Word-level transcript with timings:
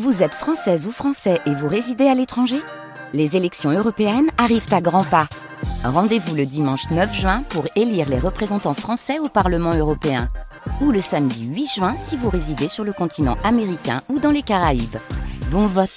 Vous 0.00 0.22
êtes 0.22 0.34
française 0.34 0.88
ou 0.88 0.90
français 0.90 1.38
et 1.44 1.54
vous 1.54 1.68
résidez 1.68 2.06
à 2.06 2.14
l'étranger? 2.14 2.56
Les 3.12 3.36
élections 3.36 3.70
européennes 3.70 4.30
arrivent 4.38 4.72
à 4.72 4.80
grands 4.80 5.04
pas. 5.04 5.28
Rendez-vous 5.84 6.34
le 6.34 6.46
dimanche 6.46 6.88
9 6.90 7.14
juin 7.14 7.42
pour 7.50 7.66
élire 7.76 8.08
les 8.08 8.18
représentants 8.18 8.72
français 8.72 9.18
au 9.18 9.28
Parlement 9.28 9.74
européen. 9.74 10.30
Ou 10.80 10.92
le 10.92 11.02
samedi 11.02 11.44
8 11.44 11.66
juin 11.66 11.94
si 11.94 12.16
vous 12.16 12.30
résidez 12.30 12.68
sur 12.68 12.84
le 12.84 12.94
continent 12.94 13.36
américain 13.44 14.00
ou 14.08 14.18
dans 14.18 14.30
les 14.30 14.40
Caraïbes. 14.40 14.96
Bon 15.50 15.66
vote 15.66 15.90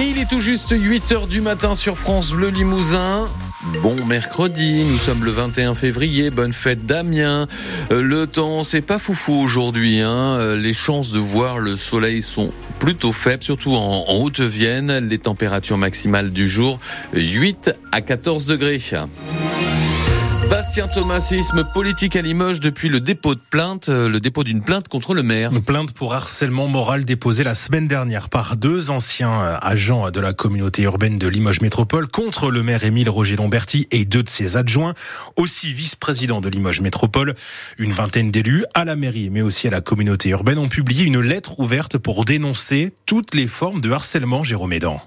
Et 0.00 0.08
il 0.10 0.18
est 0.18 0.28
tout 0.28 0.40
juste 0.40 0.72
8h 0.72 1.28
du 1.28 1.40
matin 1.40 1.76
sur 1.76 1.96
France 1.96 2.32
Bleu 2.32 2.48
Limousin. 2.48 3.26
Bon 3.64 3.96
mercredi, 4.04 4.84
nous 4.84 4.98
sommes 4.98 5.24
le 5.24 5.30
21 5.30 5.74
février, 5.74 6.28
bonne 6.28 6.52
fête 6.52 6.84
Damien. 6.84 7.48
Euh, 7.90 8.02
le 8.02 8.26
temps, 8.26 8.62
c'est 8.62 8.82
pas 8.82 8.98
foufou 8.98 9.32
aujourd'hui. 9.32 10.00
Hein. 10.00 10.36
Euh, 10.38 10.56
les 10.56 10.74
chances 10.74 11.12
de 11.12 11.18
voir 11.18 11.58
le 11.58 11.76
soleil 11.76 12.20
sont 12.20 12.48
plutôt 12.78 13.12
faibles, 13.12 13.42
surtout 13.42 13.72
en, 13.74 14.04
en 14.06 14.16
Haute-Vienne. 14.16 15.08
Les 15.08 15.18
températures 15.18 15.78
maximales 15.78 16.30
du 16.30 16.46
jour, 16.46 16.78
8 17.14 17.74
à 17.90 18.02
14 18.02 18.44
degrés. 18.44 18.78
Bastien 20.50 20.88
Thomas, 20.88 21.20
séisme 21.20 21.64
politique 21.72 22.16
à 22.16 22.22
Limoges 22.22 22.60
depuis 22.60 22.88
le 22.88 23.00
dépôt 23.00 23.34
de 23.34 23.40
plainte, 23.50 23.88
euh, 23.88 24.08
le 24.08 24.20
dépôt 24.20 24.44
d'une 24.44 24.62
plainte 24.62 24.88
contre 24.88 25.14
le 25.14 25.22
maire. 25.22 25.52
Une 25.52 25.62
plainte 25.62 25.92
pour 25.92 26.14
harcèlement 26.14 26.68
moral 26.68 27.04
déposée 27.04 27.44
la 27.44 27.54
semaine 27.54 27.88
dernière 27.88 28.28
par 28.28 28.56
deux 28.56 28.90
anciens 28.90 29.40
euh, 29.40 29.56
agents 29.62 30.10
de 30.10 30.20
la 30.20 30.32
communauté 30.32 30.82
urbaine 30.82 31.18
de 31.18 31.26
Limoges 31.28 31.60
Métropole 31.60 32.08
contre 32.08 32.50
le 32.50 32.62
maire 32.62 32.84
Émile 32.84 33.08
Roger 33.08 33.36
Lomberti 33.36 33.88
et 33.90 34.04
deux 34.04 34.22
de 34.22 34.28
ses 34.28 34.56
adjoints, 34.56 34.94
aussi 35.36 35.72
vice-président 35.72 36.40
de 36.40 36.48
Limoges 36.48 36.82
Métropole. 36.82 37.34
Une 37.78 37.92
vingtaine 37.92 38.30
d'élus 38.30 38.64
à 38.74 38.84
la 38.84 38.96
mairie 38.96 39.30
mais 39.30 39.42
aussi 39.42 39.66
à 39.68 39.70
la 39.70 39.80
communauté 39.80 40.28
urbaine 40.28 40.58
ont 40.58 40.68
publié 40.68 41.04
une 41.04 41.20
lettre 41.20 41.58
ouverte 41.60 41.96
pour 41.96 42.24
dénoncer 42.24 42.92
toutes 43.06 43.34
les 43.34 43.46
formes 43.46 43.80
de 43.80 43.90
harcèlement, 43.90 44.44
Jérôme 44.44 44.74
Edan. 44.74 45.00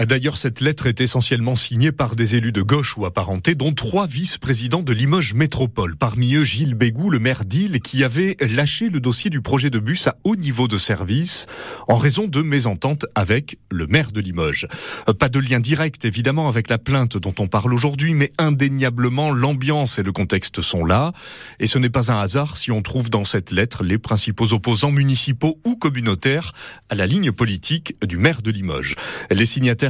D'ailleurs, 0.00 0.36
cette 0.36 0.60
lettre 0.60 0.86
est 0.86 1.00
essentiellement 1.00 1.54
signée 1.54 1.92
par 1.92 2.16
des 2.16 2.34
élus 2.34 2.50
de 2.50 2.62
gauche 2.62 2.96
ou 2.96 3.04
apparentés, 3.04 3.54
dont 3.54 3.72
trois 3.72 4.06
vice-présidents 4.06 4.82
de 4.82 4.92
Limoges 4.92 5.34
Métropole. 5.34 5.96
Parmi 5.96 6.34
eux, 6.34 6.44
Gilles 6.44 6.74
Bégou, 6.74 7.10
le 7.10 7.18
maire 7.18 7.44
d'Île, 7.44 7.80
qui 7.80 8.02
avait 8.02 8.36
lâché 8.40 8.88
le 8.88 9.00
dossier 9.00 9.30
du 9.30 9.42
projet 9.42 9.70
de 9.70 9.78
bus 9.78 10.08
à 10.08 10.16
haut 10.24 10.34
niveau 10.34 10.66
de 10.66 10.78
service 10.78 11.46
en 11.88 11.96
raison 11.96 12.26
de 12.26 12.42
mésententes 12.42 13.06
avec 13.14 13.58
le 13.70 13.86
maire 13.86 14.12
de 14.12 14.20
Limoges. 14.20 14.66
Euh, 15.08 15.12
pas 15.12 15.28
de 15.28 15.38
lien 15.38 15.60
direct, 15.60 16.04
évidemment, 16.04 16.48
avec 16.48 16.68
la 16.68 16.78
plainte 16.78 17.16
dont 17.16 17.34
on 17.38 17.46
parle 17.46 17.72
aujourd'hui, 17.72 18.14
mais 18.14 18.32
indéniablement, 18.38 19.30
l'ambiance 19.30 19.98
et 19.98 20.02
le 20.02 20.12
contexte 20.12 20.62
sont 20.62 20.84
là. 20.84 21.12
Et 21.60 21.66
ce 21.66 21.78
n'est 21.78 21.90
pas 21.90 22.10
un 22.10 22.18
hasard 22.18 22.56
si 22.56 22.72
on 22.72 22.82
trouve 22.82 23.10
dans 23.10 23.24
cette 23.24 23.52
lettre 23.52 23.84
les 23.84 23.98
principaux 23.98 24.52
opposants 24.52 24.90
municipaux 24.90 25.60
ou 25.64 25.76
communautaires 25.76 26.52
à 26.88 26.94
la 26.94 27.06
ligne 27.06 27.30
politique 27.30 27.94
du 28.04 28.16
maire 28.16 28.42
de 28.42 28.50
Limoges. 28.50 28.96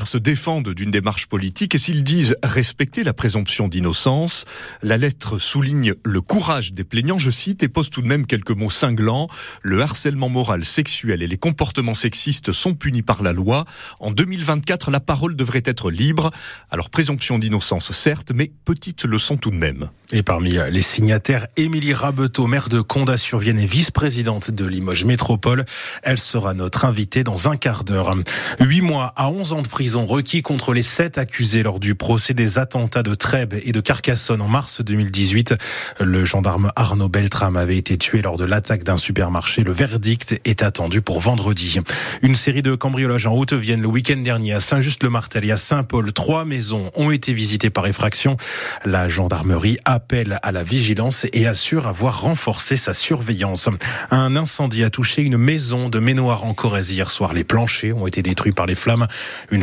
Se 0.07 0.19
défendent 0.19 0.71
d'une 0.71 0.91
démarche 0.91 1.27
politique 1.27 1.75
et 1.75 1.79
s'ils 1.79 2.05
disent 2.05 2.37
respecter 2.43 3.03
la 3.05 3.13
présomption 3.13 3.69
d'innocence, 3.69 4.45
la 4.83 4.97
lettre 4.97 5.39
souligne 5.39 5.95
le 6.05 6.21
courage 6.21 6.73
des 6.73 6.85
plaignants, 6.85 7.19
je 7.19 7.31
cite, 7.31 7.63
et 7.63 7.69
pose 7.69 7.91
tout 7.91 8.03
de 8.03 8.07
même 8.07 8.27
quelques 8.27 8.51
mots 8.51 8.71
cinglants. 8.71 9.29
Le 9.63 9.83
harcèlement 9.83 10.29
moral, 10.29 10.65
sexuel 10.65 11.23
et 11.23 11.27
les 11.27 11.37
comportements 11.37 11.95
sexistes 11.95 12.53
sont 12.53 12.75
punis 12.75 13.03
par 13.03 13.23
la 13.23 13.33
loi. 13.33 13.65
En 14.01 14.11
2024, 14.11 14.91
la 14.91 15.01
parole 15.01 15.37
devrait 15.37 15.63
être 15.65 15.91
libre. 15.91 16.31
Alors 16.71 16.91
présomption 16.91 17.39
d'innocence, 17.39 17.93
certes, 17.93 18.33
mais 18.35 18.51
petite 18.65 19.05
leçon 19.05 19.37
tout 19.37 19.51
de 19.51 19.57
même. 19.57 19.89
Et 20.15 20.23
parmi 20.23 20.59
les 20.71 20.83
signataires, 20.83 21.47
Émilie 21.57 21.95
Rabeteau, 21.95 22.47
maire 22.47 22.69
de 22.69 22.83
Condat-sur-Vienne 22.83 23.59
et 23.59 23.67
vice-présidente 23.67 24.51
de 24.51 24.67
Limoges 24.67 25.07
Métropole. 25.07 25.65
Elle 26.03 26.19
sera 26.19 26.53
notre 26.53 26.85
invitée 26.85 27.25
dans 27.25 27.49
un 27.49 27.57
quart 27.57 27.83
d'heure. 27.85 28.15
Huit 28.61 28.83
mois 28.83 29.15
à 29.17 29.31
onze 29.31 29.55
ans 29.55 29.63
de 29.63 29.69
prison 29.69 29.82
requis 29.91 30.43
contre 30.43 30.73
les 30.73 30.83
sept 30.83 31.19
accusés 31.19 31.63
lors 31.63 31.81
du 31.81 31.95
procès 31.95 32.35
des 32.35 32.59
attentats 32.59 33.03
de 33.03 33.15
Trèbes 33.15 33.55
et 33.65 33.73
de 33.73 33.81
Carcassonne 33.81 34.41
en 34.41 34.49
mars 34.49 34.81
2018. 34.81 35.55
Le 36.01 36.25
gendarme 36.25 36.71
Arnaud 36.77 37.09
Beltrame 37.09 37.57
avait 37.57 37.77
été 37.77 37.99
tué 37.99 38.23
lors 38.23 38.37
de 38.37 38.45
l'attaque 38.45 38.85
d'un 38.85 38.97
supermarché. 38.97 39.65
Le 39.65 39.73
verdict 39.73 40.41
est 40.45 40.63
attendu 40.63 41.03
pour 41.03 41.21
vendredi. 41.21 41.81
Une 42.23 42.35
série 42.35 42.63
de 42.63 42.75
cambriolages 42.75 43.27
en 43.27 43.35
Haute-Vienne 43.35 43.83
le 43.83 43.89
week-end 43.89 44.19
dernier 44.19 44.55
à 44.55 44.61
Saint-Just-le-Martel 44.61 45.45
et 45.45 45.51
à 45.51 45.57
Saint-Paul. 45.57 46.13
Trois 46.13 46.45
maisons 46.45 46.91
ont 46.95 47.11
été 47.11 47.33
visitées 47.33 47.71
par 47.71 47.87
effraction. 47.87 48.37
La 48.85 49.09
gendarmerie 49.09 49.79
appelle 49.85 50.39
à 50.43 50.53
la 50.53 50.63
vigilance 50.63 51.27
et 51.33 51.47
assure 51.47 51.87
avoir 51.87 52.23
renforcé 52.23 52.77
sa 52.77 52.95
surveillance. 52.95 53.69
Un 54.11 54.37
incendie 54.37 54.85
a 54.85 54.91
touché 54.91 55.23
une 55.23 55.39
maison 55.39 55.89
de 55.89 55.99
Ménoir 55.99 56.45
en 56.45 56.55
Corrèze 56.55 56.93
hier 56.93 57.11
soir. 57.11 57.33
Les 57.35 57.45
planchers 57.45 57.97
ont 57.97 58.07
été 58.07 58.23
détruits 58.23 58.53
par 58.53 58.67
les 58.67 58.75
flammes. 58.77 59.09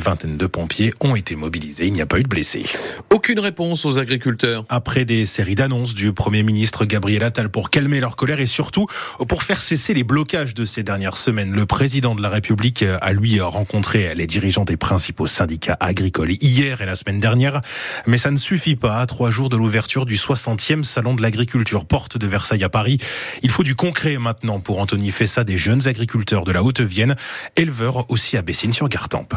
Vingtaine 0.10 0.38
de 0.38 0.48
pompiers 0.48 0.92
ont 1.02 1.16
été 1.16 1.36
mobilisés. 1.36 1.86
Il 1.86 1.94
n'y 1.94 2.02
a 2.02 2.08
pas 2.08 2.18
eu 2.18 2.24
de 2.24 2.28
blessés. 2.28 2.66
Aucune 3.12 3.40
réponse 3.40 3.86
aux 3.86 4.00
agriculteurs. 4.00 4.66
Après 4.68 5.06
des 5.06 5.28
séries 5.28 5.54
d'annonces 5.54 5.94
du 5.94 6.14
Premier 6.14 6.42
ministre 6.42 6.86
Gabriel 6.86 7.22
Attal 7.22 7.50
pour 7.50 7.70
calmer 7.70 8.00
leur 8.00 8.16
colère 8.16 8.40
et 8.40 8.48
surtout 8.48 8.88
pour 9.28 9.44
faire 9.44 9.62
cesser 9.62 9.94
les 9.94 10.04
blocages 10.04 10.56
de 10.56 10.66
ces 10.66 10.82
dernières 10.82 11.18
semaines, 11.18 11.52
le 11.52 11.68
président 11.68 12.16
de 12.16 12.24
la 12.24 12.30
République 12.30 12.84
a 12.84 13.14
lui 13.14 13.40
rencontré 13.40 14.16
les 14.16 14.26
dirigeants 14.26 14.66
des 14.66 14.78
principaux 14.78 15.28
syndicats 15.28 15.78
agricoles 15.80 16.32
hier 16.42 16.82
et 16.82 16.88
la 16.88 16.96
semaine 16.96 17.20
dernière. 17.20 17.62
Mais 18.08 18.18
ça 18.18 18.32
ne 18.32 18.38
suffit 18.38 18.76
pas 18.76 19.02
à 19.02 19.06
trois 19.06 19.30
jours 19.30 19.50
de 19.50 19.58
l'ouverture 19.58 20.08
du 20.08 20.16
60e 20.16 20.84
Salon 20.84 21.14
de 21.14 21.22
l'agriculture 21.22 21.86
porte 21.86 22.18
de 22.18 22.26
Versailles 22.26 22.64
à 22.64 22.70
Paris. 22.70 22.98
Il 23.44 23.52
faut 23.52 23.64
du 23.64 23.76
concret 23.76 24.18
maintenant 24.18 24.60
pour 24.60 24.80
Anthony 24.80 25.12
Fessa, 25.12 25.44
des 25.44 25.60
jeunes 25.60 25.88
agriculteurs 25.88 26.46
de 26.46 26.52
la 26.52 26.64
Haute-Vienne, 26.64 27.16
éleveurs 27.58 28.10
aussi 28.10 28.38
à 28.38 28.42
Bessines-sur-Gartempe. 28.42 29.36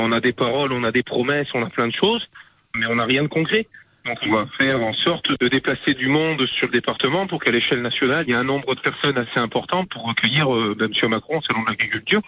On 0.00 0.12
a 0.12 0.20
des 0.20 0.32
paroles, 0.32 0.72
on 0.72 0.84
a 0.84 0.92
des 0.92 1.02
promesses, 1.02 1.48
on 1.54 1.62
a 1.62 1.68
plein 1.68 1.88
de 1.88 1.94
choses, 1.94 2.26
mais 2.76 2.86
on 2.86 2.96
n'a 2.96 3.04
rien 3.04 3.22
de 3.22 3.28
concret. 3.28 3.66
Donc 4.04 4.18
on 4.22 4.30
va 4.30 4.46
faire 4.56 4.80
en 4.80 4.94
sorte 4.94 5.28
de 5.38 5.48
déplacer 5.48 5.92
du 5.92 6.08
monde 6.08 6.46
sur 6.46 6.66
le 6.66 6.72
département 6.72 7.26
pour 7.26 7.42
qu'à 7.42 7.50
l'échelle 7.50 7.82
nationale, 7.82 8.24
il 8.26 8.30
y 8.30 8.32
ait 8.32 8.36
un 8.36 8.44
nombre 8.44 8.74
de 8.74 8.80
personnes 8.80 9.18
assez 9.18 9.38
important 9.38 9.84
pour 9.84 10.06
recueillir 10.06 10.54
euh, 10.54 10.74
ben, 10.78 10.90
M. 11.02 11.10
Macron 11.10 11.40
selon 11.42 11.62
l'agriculture. 11.64 12.22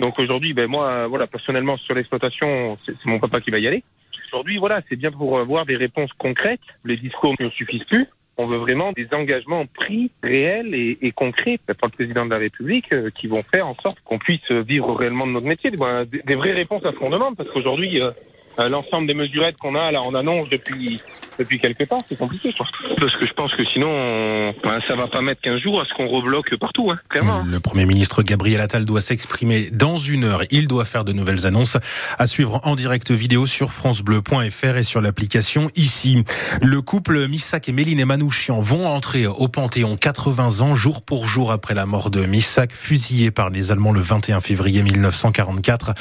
Donc 0.00 0.18
aujourd'hui, 0.18 0.54
ben 0.54 0.66
moi, 0.66 1.06
voilà, 1.06 1.26
personnellement 1.26 1.76
sur 1.76 1.94
l'exploitation, 1.94 2.78
c'est 2.84 3.04
mon 3.04 3.18
papa 3.18 3.40
qui 3.40 3.50
va 3.50 3.58
y 3.58 3.66
aller. 3.66 3.82
Aujourd'hui, 4.28 4.56
voilà, 4.56 4.80
c'est 4.88 4.96
bien 4.96 5.10
pour 5.10 5.38
avoir 5.38 5.66
des 5.66 5.76
réponses 5.76 6.10
concrètes. 6.16 6.60
Les 6.84 6.96
discours 6.96 7.34
ne 7.38 7.50
suffisent 7.50 7.84
plus. 7.84 8.06
On 8.38 8.46
veut 8.46 8.58
vraiment 8.58 8.92
des 8.92 9.08
engagements 9.12 9.64
pris 9.66 10.10
réels 10.22 10.74
et, 10.74 10.98
et 11.00 11.12
concrets 11.12 11.58
par 11.66 11.88
le 11.88 11.90
président 11.90 12.26
de 12.26 12.30
la 12.30 12.38
République 12.38 12.92
euh, 12.92 13.10
qui 13.10 13.28
vont 13.28 13.42
faire 13.42 13.66
en 13.66 13.74
sorte 13.74 14.00
qu'on 14.00 14.18
puisse 14.18 14.50
vivre 14.50 14.94
réellement 14.94 15.26
de 15.26 15.32
notre 15.32 15.46
métier. 15.46 15.70
Des, 15.70 15.78
des 16.22 16.34
vraies 16.34 16.52
réponses 16.52 16.84
à 16.84 16.92
ce 16.92 16.96
qu'on 16.96 17.10
demande 17.10 17.36
parce 17.36 17.50
qu'aujourd'hui, 17.50 18.00
euh, 18.02 18.10
l'ensemble 18.58 19.06
des 19.06 19.14
mesurettes 19.14 19.56
qu'on 19.58 19.74
a 19.74 19.90
là 19.90 20.00
en 20.02 20.14
annonce 20.14 20.48
depuis 20.48 21.00
depuis 21.38 21.60
quelques 21.60 21.88
temps, 21.88 22.02
c'est 22.08 22.18
compliqué 22.18 22.52
quoi. 22.52 22.66
Parce 22.98 23.14
que 23.16 23.26
je 23.26 23.32
pense 23.34 23.52
que 23.54 23.64
sinon 23.72 23.88
on, 23.88 24.54
ben, 24.62 24.80
ça 24.88 24.96
va 24.96 25.06
pas 25.08 25.20
mettre 25.20 25.42
15 25.42 25.60
jours 25.60 25.80
à 25.80 25.84
ce 25.84 25.92
qu'on 25.94 26.08
rebloque 26.08 26.56
partout, 26.56 26.90
hein, 26.90 26.98
clairement. 27.08 27.44
Le 27.46 27.60
Premier 27.60 27.84
ministre 27.84 28.22
Gabriel 28.22 28.60
Attal 28.60 28.84
doit 28.84 29.00
s'exprimer 29.00 29.70
dans 29.70 29.96
une 29.96 30.24
heure. 30.24 30.42
Il 30.50 30.68
doit 30.68 30.84
faire 30.84 31.04
de 31.04 31.12
nouvelles 31.12 31.46
annonces 31.46 31.76
à 32.18 32.26
suivre 32.26 32.60
en 32.64 32.74
direct 32.74 33.10
vidéo 33.10 33.46
sur 33.46 33.72
francebleu.fr 33.72 34.76
et 34.76 34.82
sur 34.82 35.00
l'application 35.00 35.70
ici. 35.76 36.24
Le 36.62 36.80
couple 36.80 37.28
Missak 37.28 37.68
et 37.68 37.72
Méline 37.72 38.04
Manouchian 38.04 38.60
vont 38.60 38.86
entrer 38.86 39.26
au 39.26 39.48
Panthéon 39.48 39.96
80 39.96 40.60
ans 40.60 40.74
jour 40.74 41.02
pour 41.02 41.26
jour 41.26 41.52
après 41.52 41.74
la 41.74 41.86
mort 41.86 42.10
de 42.10 42.24
Missak, 42.24 42.72
fusillé 42.72 43.30
par 43.30 43.50
les 43.50 43.70
Allemands 43.72 43.92
le 43.92 44.00
21 44.00 44.40
février 44.40 44.82
1944. 44.82 45.92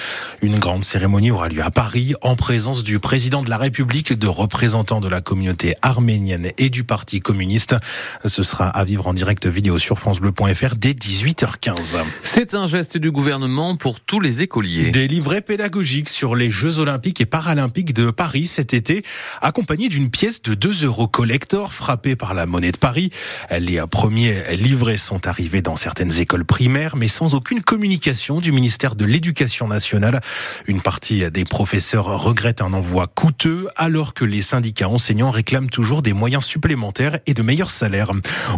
Une 0.42 0.60
grande 0.60 0.86
cérémonie 0.86 1.32
aura 1.32 1.50
lieu 1.50 1.62
à 1.62 1.72
Paris 1.72 2.14
en 2.22 2.36
présence 2.46 2.84
du 2.84 3.00
président 3.00 3.42
de 3.42 3.50
la 3.50 3.58
République, 3.58 4.14
de 4.14 4.28
représentants 4.28 5.02
de 5.02 5.08
la 5.08 5.20
communauté 5.20 5.74
arménienne 5.82 6.52
et 6.60 6.70
du 6.70 6.84
Parti 6.84 7.20
communiste. 7.20 7.76
Ce 8.24 8.44
sera 8.44 8.68
à 8.68 8.84
vivre 8.84 9.08
en 9.08 9.16
direct 9.16 9.48
vidéo 9.48 9.80
sur 9.80 9.98
francebleu.fr 9.98 10.76
dès 10.78 10.92
18h15. 10.92 11.98
C'est 12.22 12.54
un 12.54 12.68
geste 12.68 13.00
du 13.00 13.10
gouvernement 13.10 13.78
pour 13.78 14.00
tous 14.00 14.20
les 14.20 14.44
écoliers. 14.44 14.92
Des 14.92 15.08
livrets 15.08 15.42
pédagogiques 15.42 16.08
sur 16.08 16.36
les 16.36 16.52
Jeux 16.52 16.78
olympiques 16.78 17.20
et 17.20 17.26
paralympiques 17.26 17.94
de 17.94 18.12
Paris 18.12 18.46
cet 18.46 18.76
été, 18.76 19.04
accompagnés 19.42 19.90
d'une 19.90 20.12
pièce 20.12 20.44
de 20.44 20.54
2 20.54 20.86
euros 20.86 21.08
collector 21.08 21.74
frappée 21.74 22.16
par 22.16 22.36
la 22.36 22.46
monnaie 22.46 22.74
de 22.74 22.78
Paris. 22.78 23.10
Les 23.60 23.82
premiers 23.90 24.56
livrets 24.56 24.98
sont 24.98 25.26
arrivés 25.26 25.64
dans 25.64 25.78
certaines 25.78 26.20
écoles 26.20 26.46
primaires, 26.46 26.96
mais 26.96 27.08
sans 27.08 27.34
aucune 27.34 27.64
communication 27.64 28.40
du 28.40 28.52
ministère 28.52 28.96
de 28.96 29.06
l'Éducation 29.06 29.68
nationale. 29.68 30.22
Une 30.68 30.84
partie 30.84 31.32
des 31.32 31.44
professeurs 31.44 32.35
regrette 32.36 32.62
un 32.62 32.74
envoi 32.74 33.08
coûteux 33.08 33.70
alors 33.78 34.14
que 34.14 34.26
les 34.26 34.42
syndicats 34.42 34.90
enseignants 34.90 35.32
réclament 35.32 35.70
toujours 35.70 36.02
des 36.02 36.12
moyens 36.12 36.44
supplémentaires 36.44 37.18
et 37.28 37.34
de 37.34 37.42
meilleurs 37.42 37.72
salaires. 37.72 38.12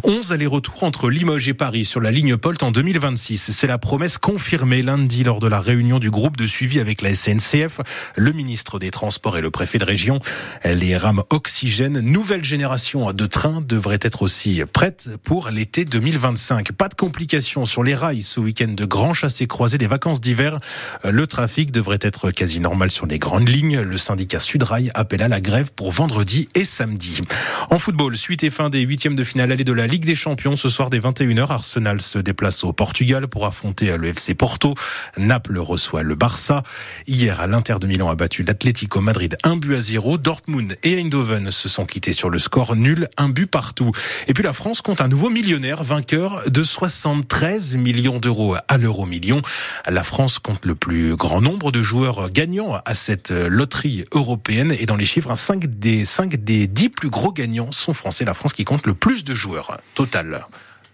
11 0.04 0.32
allers-retours 0.32 0.82
entre 0.82 1.12
Limoges 1.12 1.48
et 1.48 1.54
Paris 1.54 1.86
sur 1.86 2.02
la 2.02 2.10
ligne 2.10 2.38
Polt 2.38 2.64
en 2.64 2.72
2026. 2.72 3.52
C'est 3.52 3.68
la 3.68 3.78
promesse 3.78 4.18
confirmée 4.18 4.82
lundi 4.82 5.24
lors 5.24 5.40
de 5.40 5.48
la 5.48 5.60
réunion 5.60 6.00
du 6.00 6.10
groupe 6.10 6.38
de 6.38 6.48
suivi 6.48 6.80
avec 6.80 7.04
la 7.04 7.14
SNCF, 7.14 7.82
le 8.16 8.32
ministre 8.32 8.80
des 8.80 8.90
Transports 8.90 9.38
et 9.38 9.42
le 9.42 9.52
préfet 9.52 9.78
de 9.78 9.86
région. 9.86 10.18
Les 10.66 10.98
rames 10.98 11.22
oxygène, 11.30 12.00
nouvelle 12.00 12.44
génération 12.44 13.14
de 13.14 13.26
trains 13.28 13.62
devraient 13.62 14.00
être 14.02 14.24
aussi 14.24 14.64
prêtes 14.74 15.12
pour 15.24 15.50
l'été 15.50 15.86
2025. 15.86 16.72
Pas 16.72 16.90
de 16.90 16.96
complications 16.96 17.68
sur 17.68 17.84
les 17.84 17.94
rails 17.94 18.24
ce 18.24 18.40
week-end 18.40 18.70
de 18.70 18.86
grand 18.86 19.14
chassé 19.14 19.46
croisé 19.46 19.78
des 19.78 19.86
vacances 19.86 20.20
d'hiver. 20.20 20.60
Le 21.04 21.28
trafic 21.28 21.72
devrait 21.72 22.00
être 22.02 22.32
quasi 22.32 22.60
normal 22.60 22.90
sur 22.90 23.06
les 23.06 23.20
grandes 23.20 23.48
lignes. 23.48 23.67
Le 23.75 23.98
syndicat 23.98 24.40
Sudrail 24.40 24.92
appelle 24.94 25.22
à 25.22 25.28
la 25.28 25.42
grève 25.42 25.72
pour 25.75 25.92
vendredi 25.92 26.48
et 26.56 26.64
samedi. 26.64 27.22
En 27.69 27.80
football, 27.80 28.16
suite 28.16 28.44
et 28.44 28.50
fin 28.50 28.69
des 28.69 28.80
huitièmes 28.81 29.16
de 29.18 29.25
finale 29.25 29.52
allée 29.52 29.66
de 29.66 29.74
la 29.74 29.88
Ligue 29.88 30.06
des 30.06 30.16
Champions 30.16 30.56
ce 30.56 30.69
soir 30.69 30.90
dès 30.90 31.00
21h. 31.00 31.52
Arsenal 31.52 32.00
se 32.02 32.18
déplace 32.18 32.64
au 32.64 32.72
Portugal 32.72 33.28
pour 33.28 33.46
affronter 33.46 33.98
le 33.98 34.08
FC 34.08 34.36
Porto. 34.36 34.75
Naples 35.18 35.58
reçoit 35.60 36.04
le 36.04 36.16
Barça. 36.16 36.64
Hier, 37.08 37.46
l'Inter 37.46 37.75
de 37.81 37.88
Milan 37.88 38.10
a 38.10 38.16
battu 38.16 38.44
l'Atlético 38.44 39.02
Madrid 39.02 39.38
un 39.44 39.58
but 39.58 39.75
à 39.75 39.81
zéro. 39.81 40.18
Dortmund 40.18 40.78
et 40.84 41.00
Eindhoven 41.00 41.52
se 41.52 41.68
sont 41.68 41.86
quittés 41.86 42.14
sur 42.14 42.30
le 42.30 42.40
score 42.40 42.75
nul, 42.78 43.10
un 43.18 43.28
but 43.28 43.48
partout. 43.48 43.92
Et 44.28 44.34
puis 44.34 44.44
la 44.44 44.54
France 44.54 44.81
compte 44.81 45.02
un 45.02 45.10
nouveau 45.10 45.30
millionnaire 45.30 45.84
vainqueur 45.84 46.50
de 46.50 46.64
73 46.64 47.75
millions 47.75 48.19
d'euros 48.19 48.56
à 48.68 48.78
l'euro 48.78 49.06
million. 49.06 49.42
La 49.90 50.04
France 50.04 50.40
compte 50.40 50.66
le 50.66 50.75
plus 50.75 51.16
grand 51.18 51.42
nombre 51.42 51.74
de 51.74 51.81
joueurs 51.81 52.30
gagnants 52.30 52.80
à 52.86 52.94
cette 52.94 53.31
loterie 53.57 54.06
européenne 54.13 54.74
et 54.80 54.86
dans 54.86 54.95
les 54.95 55.06
chiffres, 55.06 55.36
5 55.36 55.65
des 55.65 56.06
5 56.06 56.36
des 56.36 56.68
10 56.68 56.89
plus 56.89 57.09
gros 57.09 57.31
gagnants 57.31 57.71
sont 57.71 57.94
français. 57.94 58.24
La 58.24 58.33
France 58.33 58.54
qui 58.54 58.63
compte 58.63 58.86
le 58.86 58.94
plus 58.94 59.24
de 59.24 59.33
joueurs 59.33 59.80
total 59.95 60.45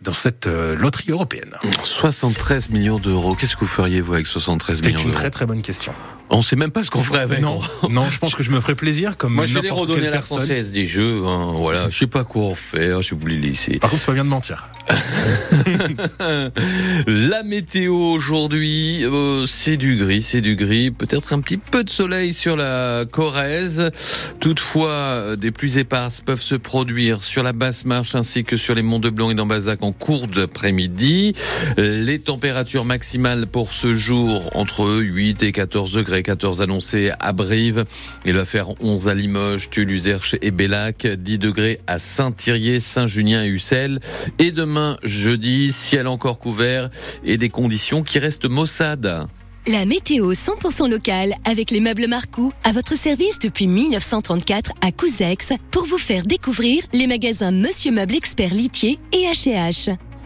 dans 0.01 0.13
cette 0.13 0.47
euh, 0.47 0.75
loterie 0.75 1.11
européenne. 1.11 1.55
73 1.83 2.69
millions 2.69 2.99
d'euros. 2.99 3.35
Qu'est-ce 3.35 3.55
que 3.55 3.61
vous 3.61 3.67
feriez, 3.67 4.01
vous, 4.01 4.13
avec 4.13 4.27
73 4.27 4.81
millions 4.81 4.91
d'euros 4.91 4.99
C'est 4.99 5.05
une 5.05 5.13
très 5.13 5.29
très 5.29 5.45
bonne 5.45 5.61
question. 5.61 5.93
On 6.35 6.41
sait 6.41 6.55
même 6.55 6.71
pas 6.71 6.83
ce 6.83 6.89
qu'on 6.89 7.03
ferait 7.03 7.19
avec. 7.21 7.41
Non, 7.41 7.61
non, 7.89 8.09
je 8.09 8.17
pense 8.17 8.33
que 8.35 8.41
je 8.43 8.49
me 8.51 8.59
ferais 8.59 8.75
plaisir 8.75 9.17
comme 9.17 9.33
Moi, 9.33 9.45
je 9.45 9.53
vais 9.53 9.61
les 9.61 9.69
redonner 9.69 10.07
à 10.07 10.11
la 10.11 10.17
personne. 10.17 10.39
française 10.39 10.71
des 10.71 10.87
jeux. 10.87 11.21
hein, 11.25 11.53
voilà, 11.55 11.89
je 11.89 11.97
sais 11.99 12.07
pas 12.07 12.23
quoi 12.23 12.45
en 12.45 12.55
faire. 12.55 13.01
Je 13.01 13.13
vous 13.15 13.27
les 13.27 13.37
laisser. 13.37 13.77
Par 13.77 13.89
contre, 13.89 14.01
c'est 14.01 14.07
pas 14.07 14.13
bien 14.13 14.25
de 14.25 14.29
mentir. 14.29 14.69
La 17.07 17.43
météo 17.43 17.93
aujourd'hui, 17.95 19.05
euh, 19.05 19.45
c'est 19.45 19.77
du 19.77 19.95
gris, 19.95 20.21
c'est 20.21 20.41
du 20.41 20.55
gris. 20.55 20.91
Peut-être 20.91 21.33
un 21.33 21.39
petit 21.39 21.57
peu 21.57 21.83
de 21.83 21.89
soleil 21.89 22.33
sur 22.33 22.55
la 22.55 23.05
Corrèze. 23.09 23.91
Toutefois, 24.39 24.89
euh, 24.89 25.35
des 25.35 25.51
pluies 25.51 25.77
éparses 25.77 26.21
peuvent 26.21 26.41
se 26.41 26.55
produire 26.55 27.23
sur 27.23 27.43
la 27.43 27.53
basse 27.53 27.85
marche 27.85 28.15
ainsi 28.15 28.43
que 28.43 28.57
sur 28.57 28.75
les 28.75 28.81
monts 28.81 28.99
de 28.99 29.09
Blanc 29.09 29.29
et 29.31 29.35
d'Ambazac 29.35 29.83
en 29.83 29.91
cours 29.91 30.27
d'après-midi. 30.27 31.33
Les 31.77 32.19
températures 32.19 32.85
maximales 32.85 33.47
pour 33.47 33.73
ce 33.73 33.95
jour 33.95 34.49
entre 34.55 34.99
8 34.99 35.43
et 35.43 35.51
14 35.51 35.93
degrés. 35.93 36.22
14 36.23 36.61
annoncés 36.61 37.11
à 37.19 37.33
Brive. 37.33 37.85
Il 38.25 38.33
va 38.33 38.45
faire 38.45 38.69
11 38.81 39.07
à 39.07 39.13
Limoges, 39.13 39.69
Herche 40.05 40.35
et 40.41 40.51
Bellac. 40.51 41.05
10 41.05 41.39
degrés 41.39 41.79
à 41.87 41.99
Saint-Thirier, 41.99 42.79
Saint-Junien 42.79 43.43
et 43.43 43.49
Ussel. 43.49 43.99
Et 44.39 44.51
demain, 44.51 44.97
jeudi, 45.03 45.71
ciel 45.71 46.07
encore 46.07 46.39
couvert 46.39 46.89
et 47.23 47.37
des 47.37 47.49
conditions 47.49 48.03
qui 48.03 48.19
restent 48.19 48.49
maussades. 48.49 49.27
La 49.65 49.85
météo 49.85 50.33
100% 50.33 50.89
locale 50.89 51.35
avec 51.45 51.71
les 51.71 51.79
meubles 51.79 52.07
Marcou 52.07 52.51
à 52.65 52.73
votre 52.73 52.97
service 52.97 53.39
depuis 53.39 53.67
1934 53.67 54.73
à 54.81 54.91
Couzex 54.91 55.53
pour 55.71 55.85
vous 55.85 55.97
faire 55.97 56.23
découvrir 56.23 56.83
les 56.91 57.07
magasins 57.07 57.51
Monsieur 57.51 57.91
Meuble 57.91 58.15
Expert 58.15 58.53
Litier 58.53 58.99
et 59.13 59.25
H&H. 59.25 59.95